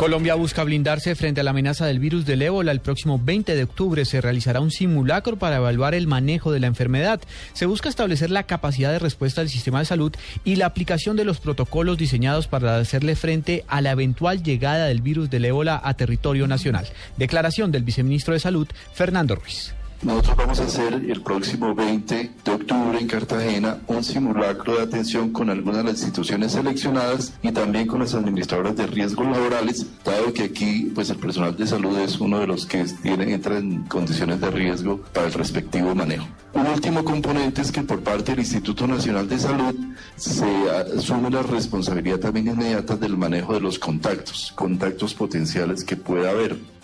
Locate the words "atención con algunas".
24.84-25.84